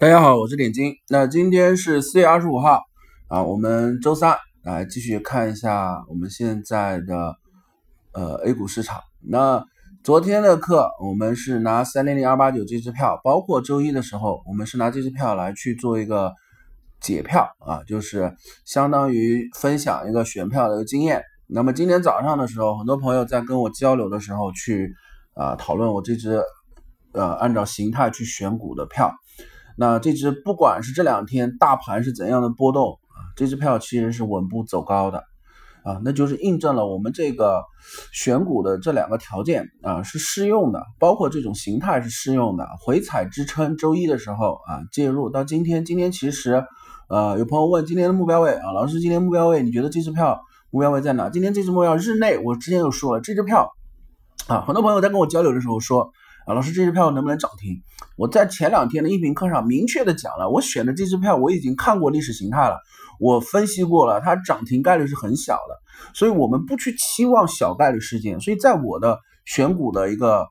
[0.00, 0.94] 大家好，我是点金。
[1.10, 2.80] 那今天是四月二十五号
[3.28, 7.36] 啊，我们周三来继续看一下我们现在的
[8.14, 8.98] 呃 A 股市场。
[9.20, 9.62] 那
[10.02, 16.32] 昨天的课我们是拿三零零二八九这支票，包括周一的时候我们是拿这支票来去做一个
[17.02, 21.22] 解票啊，就是相当于分享一个选票的一个经验。
[21.46, 24.94] 那么今天早上的时候，很多朋友在跟我交流的时候去
[25.34, 26.42] 啊讨论我这支
[27.12, 29.12] 呃按照形态去选股的票。
[29.80, 35.24] 那这只不管是这两天大盘是怎样的波动啊，这支票其实是稳步走高的
[35.84, 37.62] 啊，那就是印证了我们这个
[38.12, 42.68] 选股的这两个条件啊是适用的，包括这种形态是适用的。
[42.78, 46.62] 回踩支撑，周一的时候啊介入到今天，今天其实
[47.08, 51.30] 呃有朋友问今天的目标位啊，老师今天目标位你觉得这支票目标位在哪？
[51.30, 53.72] 今天这支目标日内，我之前就说了这支票
[54.46, 56.12] 啊，很多朋友在跟我交流的时候说。
[56.46, 57.82] 啊，老师，这支票能不能涨停？
[58.16, 62.78] 我在前两天的音频课上明确的讲了，我选的这支票我已经看过历史形态了，
[63.18, 65.78] 我分析过了，它涨停概率是很小的，
[66.14, 68.40] 所以我们不去期望小概率事件。
[68.40, 70.46] 所以在我的选股的一个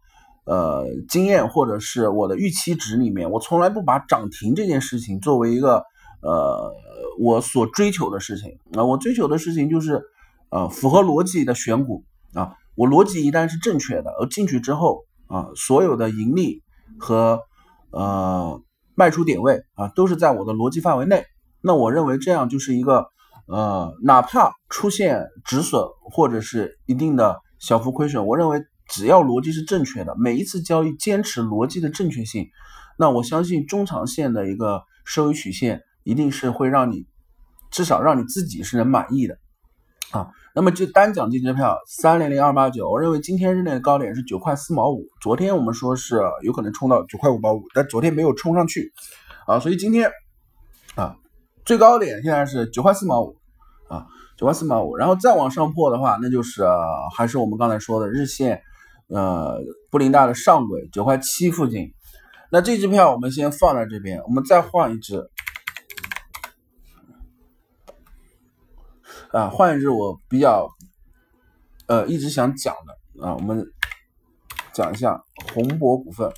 [0.46, 5.84] 呃经验或者是我的预期值里面，我从来不把涨停这件事情作为一个
[6.22, 6.72] 呃
[7.20, 8.58] 我所追求的事情。
[8.74, 10.02] 啊，我追求的事情就是
[10.50, 15.04] 呃符合逻辑的选股啊，我逻辑一旦是正确的，而进去之后。
[15.30, 16.62] 啊，所有的盈利
[17.00, 17.40] 和
[17.92, 18.62] 呃
[18.96, 21.24] 卖出点位啊，都是在我的逻辑范围内。
[21.62, 23.08] 那我认为这样就是一个
[23.48, 32.50] 呃，哪怕出现止损或者是一定的小幅亏损，我认为只要逻辑是正确的，每一次交易坚持逻辑的正确性，
[32.98, 37.08] 那我相信中长线的一个收益曲线一定是会让你
[37.72, 39.38] 至少让你自己是能满意的
[40.12, 40.28] 啊。
[40.56, 48.92] 那么就单讲这支票三零零二八九，我认为今天日内的高点是九块四毛五，昨天我们说是有可能冲到九块五毛五，但昨天没有冲上去
[49.46, 50.12] 啊，所以今天
[50.96, 51.16] 啊
[51.64, 53.38] 最高点现在是九块四毛五
[53.88, 54.06] 啊
[54.38, 56.66] 九块四毛五，然后再往上破的话，那就是
[57.16, 58.60] 还是我们刚才说的日线
[59.08, 59.60] 呃
[59.92, 61.94] 布林带的上轨九块七附近，
[62.52, 65.30] 那这支票我们先放在这边，我们再换一支。
[69.32, 70.68] 啊，换一只我比较，
[71.86, 73.64] 呃，一直想讲的啊，我们
[74.74, 75.24] 讲一下
[75.54, 76.32] 宏博股份。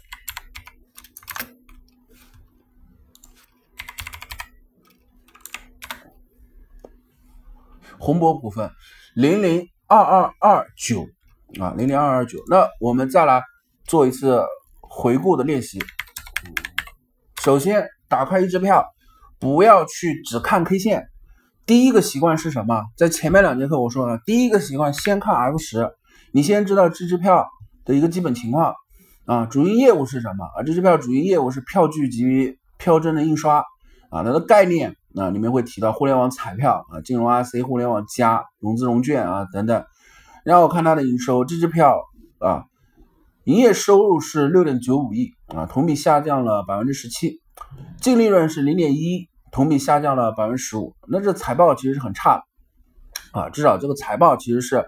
[7.98, 8.70] 宏博股份
[9.16, 11.08] 零零二二二九
[11.62, 12.44] 啊，零零二二九。
[12.50, 13.42] 那我们再来
[13.86, 14.44] 做一次
[14.82, 15.80] 回顾的练习。
[17.42, 18.86] 首先打开一支票，
[19.40, 21.08] 不要去只看 K 线。
[21.66, 22.84] 第一个习惯是什么？
[22.98, 25.90] 在前面两节课我说了，第一个习惯先看 F 十，
[26.34, 27.48] 你先知道这支票
[27.86, 28.74] 的一个基本情况
[29.26, 30.64] 啊，主营业务是什么啊？
[30.66, 33.64] 这支票主营业务是票据及票证的印刷
[34.10, 39.86] 啊，它的概念啊里面会提到互联网彩票啊、金融 IC、互联网加、融资融券啊等等。
[40.44, 42.02] 然后看它的营收，这支票
[42.40, 42.66] 啊，
[43.46, 47.40] 营业收入是六点九五亿啊，同比下降了百分之十七，
[48.02, 49.31] 净利润是零点一。
[49.52, 54.86] 同比下降了百分之十五，那这财报其实是很差的啊，至少这个财报其实是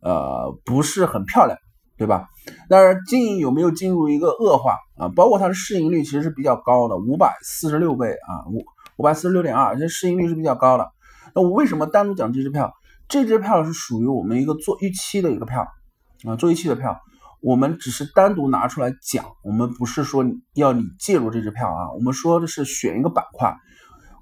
[0.00, 1.58] 呃不是很漂亮，
[1.96, 2.28] 对吧？
[2.68, 5.08] 但是经营有没有进入一个恶化啊？
[5.16, 8.64] 包括它的市盈率其实是比较高的，五百四十六倍啊，五
[8.96, 10.90] 五百四十六点二，这市盈率是比较高的。
[11.34, 12.72] 那我为什么单独讲这支票？
[13.08, 15.66] 这支票是属于我们一个做预期的一个票
[16.26, 17.00] 啊，做预期的票。
[17.40, 20.24] 我们只是单独拿出来讲，我们不是说
[20.54, 23.56] 要你介入这支票啊，我们说的是选一个板块。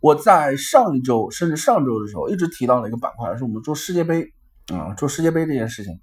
[0.00, 4.32] 我在上一周甚至上周的时候，一直提到了一个板块，是我们做世界杯
[4.72, 6.00] 啊，做世界杯这件事情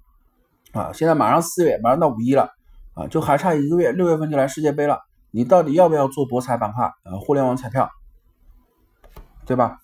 [0.72, 0.92] 啊。
[0.92, 2.48] 现在马上四月，马上到五一了
[2.94, 5.00] 啊，就还差一个月，六月份就来世界杯了。
[5.32, 7.18] 你到底要不要做博彩板块啊？
[7.20, 7.90] 互联网彩票，
[9.44, 9.78] 对吧？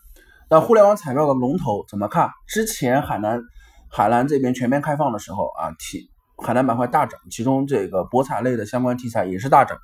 [0.48, 2.30] 那互联网彩票的龙头怎么看？
[2.47, 3.42] 之前海南
[3.91, 6.08] 海南这边全面开放的时候啊，题
[6.38, 9.76] 海南板块大涨，其中这个博彩类的相关题材也是大涨。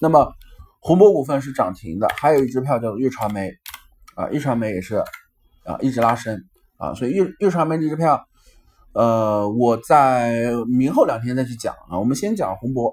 [0.00, 0.32] 那么。
[0.82, 3.50] 宏博股份是涨停的，还有一支票叫做粤传媒，
[4.14, 4.96] 啊，粤传媒也是
[5.64, 6.42] 啊一直拉升
[6.78, 8.24] 啊，所以粤粤传媒这支票，
[8.94, 12.90] 呃，我在明后两天再去讲啊，我们先讲宏博，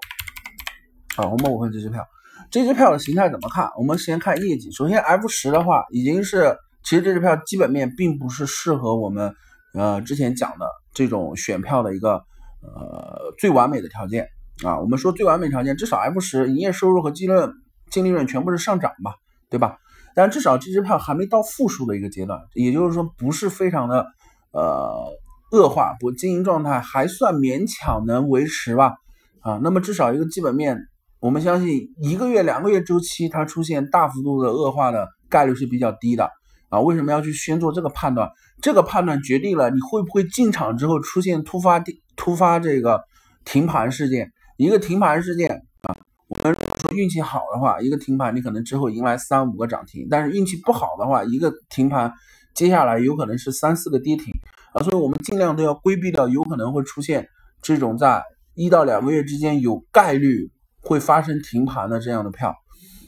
[1.16, 2.06] 啊，宏博股份这支票，
[2.52, 3.70] 这支票的形态怎么看？
[3.78, 9.34] 我们先看业绩，首先 F 十的话已经是，其实这支票基本面并不是适合我们
[9.74, 12.16] 呃之前讲的这种选票的一个
[12.62, 14.28] 呃最完美的条件
[14.66, 17.50] 啊，我们说最完美条件，至少 F 十营业收入和净利润。
[17.90, 19.16] 净利润全部是上涨吧，
[19.50, 19.78] 对吧？
[20.16, 24.08] 但至少这支票还没到负数的一个阶段，也就是说不是非常的
[24.52, 25.06] 呃
[25.52, 28.96] 恶化，不经营状态还算勉强能维持吧，
[29.42, 30.78] 啊，那么至少一个基本面，
[31.20, 36.32] 我我们相信一个月、两个月周期它出现大幅度的恶化的概率是比较低的
[36.70, 36.80] 啊。
[36.80, 38.32] 为什么要去先做这个判断？
[38.62, 41.84] 这个判断决定了你会不会进场之后出现突发
[42.16, 43.04] 突发这个
[43.44, 44.32] 停盘事件。
[44.56, 45.98] 一个停盘事件啊，
[46.30, 52.12] 我们说运气好的话，一个停盘你可能之后迎来三五个涨停；但是运气不好的话，一个停盘
[52.54, 54.34] 接下来有可能是三四个跌停
[54.74, 54.84] 啊。
[54.84, 57.30] 所以我们尽量都要规避掉有可能会出现
[57.62, 58.22] 这种在
[58.56, 60.52] 一到两个月之间有概率
[60.82, 62.54] 会发生停盘的这样的票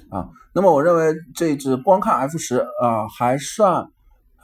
[0.10, 0.30] 啊。
[0.54, 3.90] 那么我认为这只光看 F 十啊，还算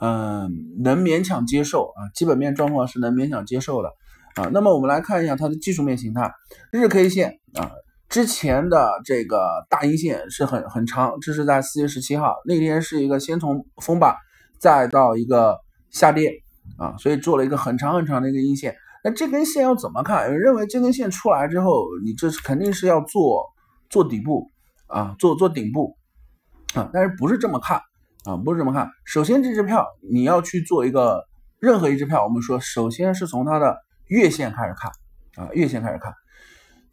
[0.00, 0.50] 嗯
[0.82, 3.90] 能勉强接受啊，基本面状况是能勉强接受的。
[4.34, 6.30] 啊，那么我们来看一下它的技术面形态，
[6.70, 7.70] 日 K 线啊，
[8.08, 14.16] 之前的这个大阴线是很很长，这是在四月十七号那天是一个先从封板
[14.58, 15.58] 再到一个
[15.90, 16.32] 下跌
[16.78, 18.76] 啊，所以做了一个很长很长的一个阴线。
[19.04, 20.26] 那这根线要怎么看？
[20.26, 23.44] 有人认为这根线出来之后，你这是肯定是要做
[23.90, 24.50] 做底部
[24.86, 25.96] 啊，做做顶部
[26.74, 27.80] 啊，但是不是这么看
[28.24, 28.36] 啊？
[28.36, 28.88] 不是这么看。
[29.04, 31.24] 首先这支票你要去做一个
[31.58, 33.76] 任何一支票，我们说首先是从它的。
[34.08, 34.88] 月线开始看
[35.34, 36.14] 啊，月线开始看，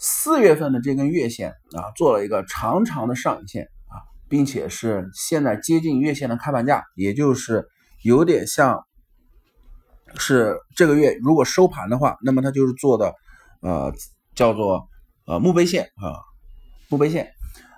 [0.05, 7.65] 四月份的这根月线啊，做了一个长长的上影线啊，并且是现在接近月线的开盘价，也就是
[8.01, 8.83] 有点像
[10.15, 13.13] 是这个月如果收盘的话，那么它就是做的
[13.61, 13.93] 呃
[14.35, 14.89] 叫做
[15.25, 16.19] 呃墓碑线啊，
[16.89, 17.31] 墓碑线。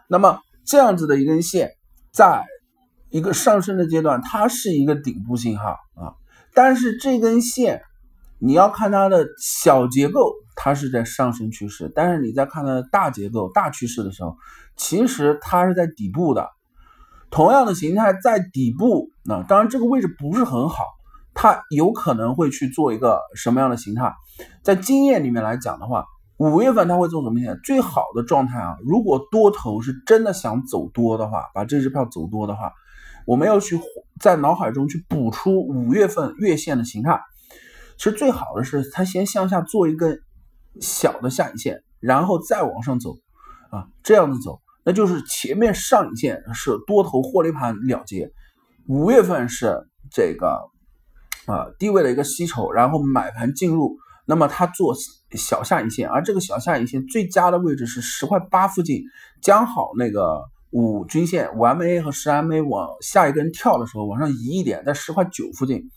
[0.08, 1.74] 那么这样子的一根线，
[2.12, 2.44] 在
[3.12, 6.18] 一个上升的阶段，它是一个顶部信号啊，
[6.56, 7.84] 但是这根线。
[8.40, 14.38] 你要看它的小结构，它是在上升趋势；但是你在看它的大结构、大趋势的时候，
[14.76, 16.50] 其实它是在底部的。
[17.32, 20.84] 同样的形态在底部，那当然这个位置不是很好，
[21.34, 24.14] 它有可能会去做一个什么样的形态？
[24.62, 26.06] 在经验里面来讲的话，
[26.38, 27.60] 五月份它会做什么形态？
[27.64, 32.72] 最好的状态啊，如果多头是真的想走多的话，把这支票走多的话，
[33.26, 33.80] 我们要去
[34.22, 37.20] 在脑海中去补出五月份月线的形态。
[37.98, 40.20] 其实最好的是，它先向下做一根
[40.82, 43.16] 小的下影线，然后再往上走，
[43.72, 48.32] 啊，这样子走，那就是前面上影线是多头获利盘了结，
[48.88, 50.70] 五月份是这个
[51.46, 54.94] 啊低位的一个吸筹，然后买盘进入，那么它做
[55.32, 59.04] 小下影线，而这个小下影线最佳的位置是十块八附近，
[59.42, 60.44] 将好那个
[60.76, 65.90] 五均线五 MA 和十 MA 往下一根跳的时候往上移一点，在十块九附近。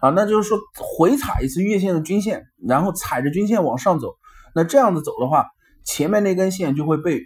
[0.00, 4.14] 啊，那就是说回踩一次月线的均线，然后踩着均线往上走，
[4.54, 5.46] 那这样子走的话，
[5.84, 7.20] 前面那根线就会被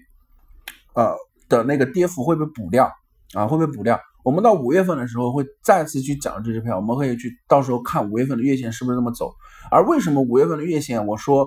[0.95, 1.15] 呃
[1.51, 2.91] 的那个跌幅会被补掉
[3.35, 4.01] 啊，会被补掉。
[4.25, 9.35] 我们到五月份的时候会再次去讲这支票，我们可以去到时候看五月份的月线是不是这么走。
[9.71, 11.47] 而为什么五月份的月线我说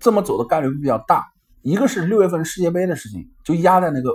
[0.00, 1.22] 这么走的概率比较大？
[1.60, 4.10] 一个是六月份世界杯的事情就压在那个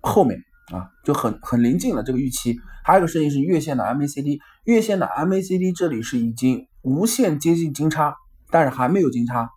[0.00, 0.40] 后面。
[0.72, 2.58] 啊，就很很临近了这个预期。
[2.82, 8.16] 还有一个事情是月线的 MACD，月线的 MACD 这里是已经无限接近金叉，
[8.50, 9.48] 但是还没有金叉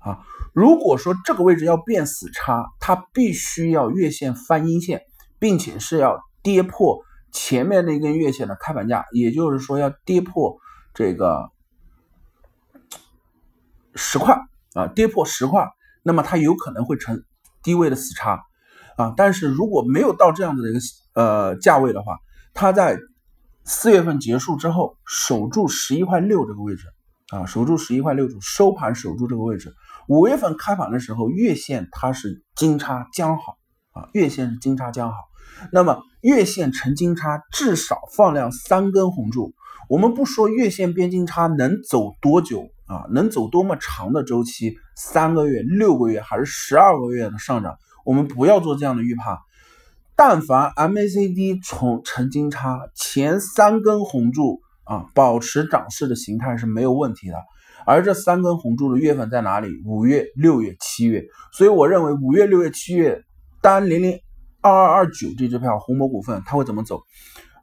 [0.00, 0.18] 啊。
[0.52, 5.02] 如果说这个位置要变死叉，它必须要月线翻阴线，
[5.38, 10.56] 并且是要跌破前面那根月线的开盘价，也就是说要跌破
[10.92, 11.52] 这个
[13.94, 14.36] 十块
[14.74, 15.68] 啊，跌破十块，
[16.02, 17.22] 那么它有可能会成
[17.62, 18.42] 低位的死叉。
[18.98, 20.80] 啊，但是如果没有到这样子的一个
[21.14, 22.18] 呃价位的话，
[22.52, 22.98] 它在
[23.64, 26.86] 四月份结束之后守住十一块六这个位置
[27.30, 29.72] 啊，守住十一块六收盘守住这个位置。
[30.08, 33.56] 五月份开盘的时候，月线它是金叉将好
[33.92, 35.16] 啊，月线是金叉将好。
[35.72, 39.54] 那么月线成金叉，至少放量三根红柱。
[39.88, 47.76] 我们不说月线变金叉能走多久啊，能走多么长的周期，三个月、六个月还是十二个月的上涨？
[48.08, 49.36] 我们不要做这样的预判，
[50.16, 57.34] 但凡 MACD 从成金叉前三根红柱啊，保持涨势的形态是没有问题的。
[57.84, 59.68] 而这三根红柱的月份在哪里？
[59.84, 61.22] 五月、六月、七月。
[61.52, 63.22] 所以我认为五月、六月、七月
[63.60, 64.18] 单零零
[64.62, 67.02] 二二二九这支票红魔股份它会怎么走？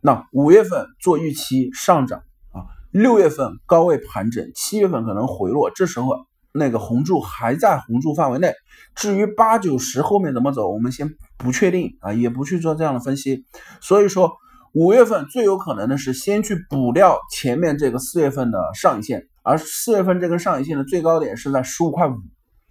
[0.01, 2.19] 那五月份做预期上涨
[2.51, 6.27] 啊，六月份高位盘整，七月份可能回落，这时候。
[6.57, 8.53] 那个红柱还在红柱范围内，
[8.95, 13.43] 至于八九十后面怎么走，我们先不确定啊，也不去做这样的分析。
[13.81, 14.31] 所以说，
[14.73, 22.15] 五月份最有可能的是先去补掉前面这个四月份的上影线，而四月份这根上影线的最高点是在十五块五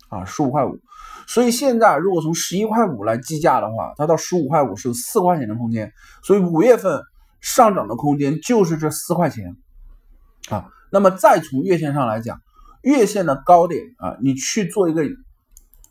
[0.08, 0.78] 啊，十五块五。
[1.26, 7.02] 所以现在如果从十一块五来计价的话，它到十五块五是有四块钱的空间，所以五月份
[7.42, 9.54] 上涨的空间就是这四块钱
[10.48, 10.70] 啊。
[10.90, 12.40] 那么再从月线上来讲。
[12.84, 15.02] 月线的高点啊，你去做一个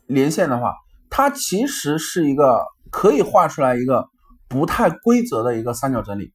[0.06, 0.72] 连线的话，
[1.10, 2.60] 它其实是一个
[2.90, 4.06] 可以画出来一个
[4.48, 6.32] 不太规则的一个三角整理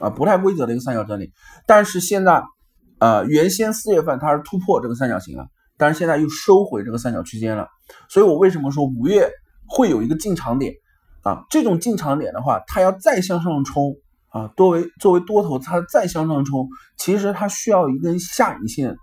[0.00, 1.30] 啊，不太规则的一个三角整理。
[1.66, 2.42] 但是现在，
[2.98, 5.46] 呃，原先四月份它是突破这个三角形了，
[5.76, 7.68] 但是现在又收回这个三角区间了。
[8.08, 9.30] 所以我为什么说五月
[9.66, 10.72] 会有一个进场点
[11.22, 11.44] 啊？
[11.50, 13.94] 这种进场点的话，它要再向上冲
[14.30, 18.96] 啊，多为作为多头，它再向上冲，其实它需要一根下影线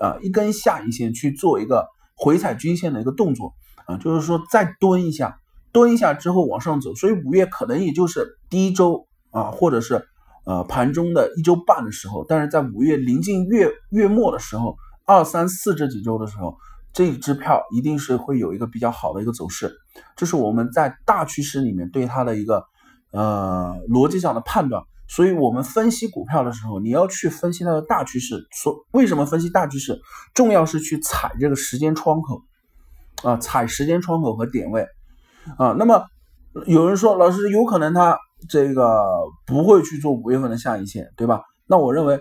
[0.00, 3.52] 啊，一根下影线去做一个回踩均线的一个动作。
[3.86, 5.40] 啊，就是说再蹲一下，
[5.72, 10.04] 蹲一下之后往上走，所以五月可能也就是第一周啊，或者是
[10.44, 14.76] 呃盘中的一周半的时候，但是在五月临近月月末的时候，
[15.06, 16.56] 二三四这几周的时候，
[16.92, 19.74] 这一支票一定是会有一个比较好的一个走势，
[20.14, 22.64] 这是我们在大趋势里面对它的一个
[23.10, 24.84] 呃逻辑上的判断。
[25.10, 28.46] 所以我们分析股票的时候，你要去分析它的大趋势。
[28.52, 30.00] 说为什么分析大趋势？
[30.32, 32.40] 重要是去踩这个时间窗口。
[33.22, 34.80] 啊，踩时间窗口和点位
[35.58, 36.02] 啊，那么
[36.64, 38.98] 有人说老师有可能他这个
[39.44, 41.42] 不会去做五月份的下影线，对吧？
[41.66, 42.18] 那我认为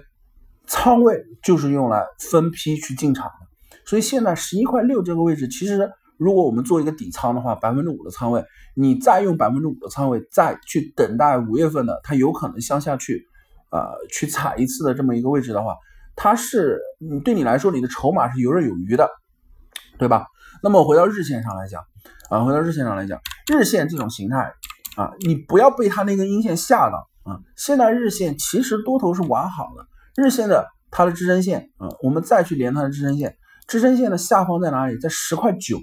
[0.68, 8.44] 仓位就是用来分批去进场的，所以现在十一块六这个位置，其实如果我们做一个底仓的话，百分之五的仓位，
[8.76, 13.26] 你再用百分之五的仓位再去等待五月份的，它有可能向下去
[13.72, 15.78] 呃去踩一次的这么一个位置的话，
[16.18, 19.10] 它是你对你来说你的筹码是游刃有余的，
[19.98, 20.28] 对吧？
[20.62, 21.82] 那么回到日线上来讲，
[22.30, 24.54] 啊，回到日线上来讲，日线这种形态
[24.98, 27.40] 啊，你不要被它那根阴线吓到啊。
[27.56, 29.88] 现在日线其实多头是完好的，
[30.22, 34.98] 日线的它的支撑线啊，我们再去连它的支撑线，支撑线的下方在哪里？
[34.98, 35.78] 在十块九。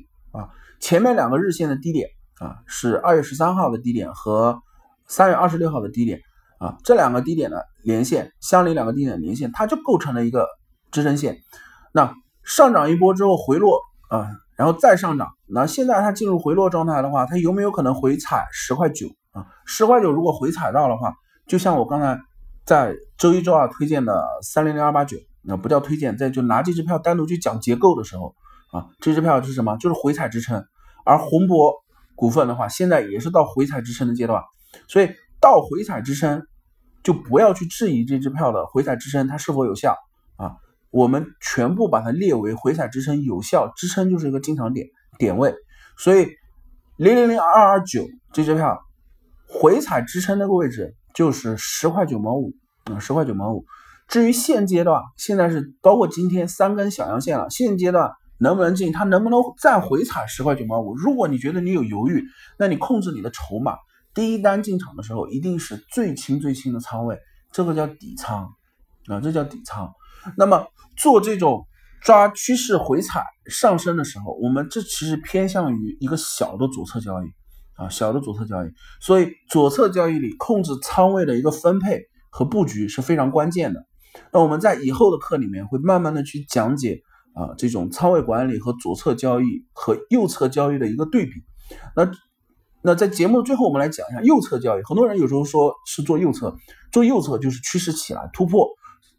[0.81, 2.09] 前面两个日线的低点
[2.41, 4.61] 啊，是二月十三号的低点和
[5.07, 6.21] 三月二十六号的低点
[6.59, 10.49] 啊，这两个低点的连线相邻，两个低点连线，它就构成了一个
[10.91, 11.39] 支撑线。
[11.93, 12.15] 那
[12.45, 14.29] 上涨一波之后回落啊。
[14.57, 19.45] 然后再上涨，那现在它进入回落状态的话，它有没有可能回踩十块九啊？
[19.67, 21.13] 十块九如果回踩到的话，
[21.47, 22.19] 就像我刚才
[22.65, 28.35] 在周一、周二推荐的三零零二八九，那不叫推荐，在就拿这支票单独去讲结构的时候
[28.77, 29.77] 啊，这支票是什么？
[29.79, 30.65] 就是回踩支撑。
[31.05, 31.73] 而宏博
[32.15, 34.43] 股份的话，现在也是到回踩支撑的阶段，
[34.89, 35.09] 所以
[35.41, 36.43] 到回踩支撑
[37.03, 39.97] 就不要去质疑这支票的回踩支撑它是否有效
[40.37, 40.57] 啊。
[40.91, 44.87] 我们全部把它列为回踩支撑有效，支撑就是一个进场点
[45.19, 45.55] 点位，
[45.97, 46.29] 所以
[46.97, 48.79] 零零零二二九这支票
[49.49, 52.53] 回踩支撑那个位置就是十块九毛五
[52.85, 53.65] 啊，十块九毛五。
[54.09, 60.95] 至于现阶段，现在是包括今天三根小阳线了，现阶段能不能进，它能不能再回踩十块九毛五？
[60.95, 62.25] 如果你觉得你有犹豫，
[62.59, 63.77] 那你控制你的筹码，
[64.15, 67.19] 第一单进场的时候一定是最轻最轻的仓位，
[67.53, 68.49] 这个叫底仓
[69.07, 69.93] 啊，这叫底仓。
[70.37, 70.67] 那么
[70.97, 71.67] 做这种
[72.03, 77.27] 抓趋势回踩上升的时候，我们这其实偏向于一个小的左侧交易
[77.77, 78.69] 啊，小的左侧交易。
[79.01, 82.01] 所以左侧交易里控制仓位的一个分配
[82.31, 83.87] 和布局是非常关键的。
[84.33, 87.03] 那我们在以后的课里面会慢慢的去讲解
[87.37, 91.33] 啊，这种仓位管理和左侧交易和右侧交易的一个对比。
[91.95, 92.11] 那
[92.83, 94.83] 那在节目的最后，我们来讲一下右侧交易。
[94.83, 96.57] 很多人有时候说是做右侧，
[96.91, 98.67] 做右侧就是趋势起来突破。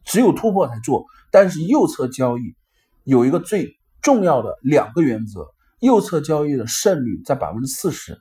[0.09, 2.55] 只有突破才做，但是右侧交易
[3.03, 5.45] 有一个最重要的两个原则，
[5.81, 8.17] 右侧交易的胜率在百分之四十，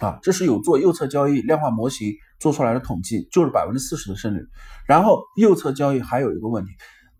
[0.00, 4.40] 啊，这是有做右侧交易量化模型做出来的统计，就是百分之四十的胜率。
[4.86, 6.70] 然后右侧交易还有一个问题，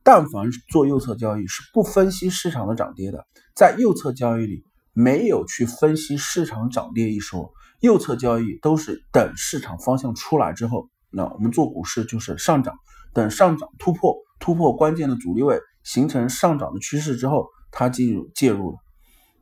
[0.03, 12.75] 但凡做右侧交易是不分析市场的涨跌的，在右侧交易里没有去分析市场涨跌一说，右侧交易都是等市场方向出来之后，那我们做股市就是上涨。
[13.13, 18.77] 等上涨突破突破关键的阻力位，形成上涨的趋势之后，它进入介入了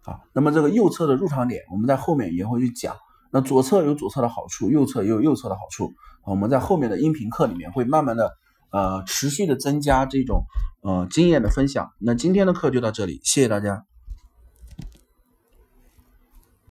[0.04, 0.20] 啊。
[0.32, 2.96] 那么这个右侧的入场点，我们在后面也会去讲。
[3.30, 5.92] 那左侧有左侧的好处，右侧也有右侧的好处。
[6.24, 8.32] 我们在后面的音频课里面会慢慢的
[8.70, 10.44] 呃持续的增加这种
[10.82, 11.90] 呃经验的分享。
[11.98, 13.87] 那今天的课就到这里，谢谢大家。